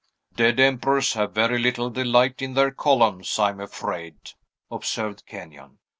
[0.35, 4.33] "Dead emperors have very little delight in their columns, I am afraid,"
[4.71, 5.77] observed Kenyon.